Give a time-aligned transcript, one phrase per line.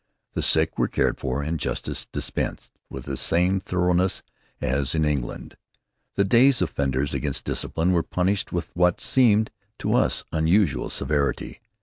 [0.33, 4.23] The sick were cared for and justice dispensed with the same thoroughness
[4.59, 5.57] as in England.
[6.15, 11.61] The day's offenders against discipline were punished with what seemed to us unusual severity.